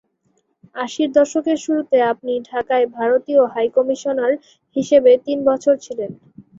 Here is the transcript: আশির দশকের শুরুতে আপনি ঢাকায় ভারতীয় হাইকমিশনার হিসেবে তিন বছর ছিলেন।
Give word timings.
আশির 0.75 1.09
দশকের 1.13 1.57
শুরুতে 1.65 1.97
আপনি 2.11 2.33
ঢাকায় 2.49 2.85
ভারতীয় 2.97 3.41
হাইকমিশনার 3.53 4.33
হিসেবে 4.75 5.11
তিন 5.25 5.37
বছর 5.49 5.73
ছিলেন। 5.85 6.11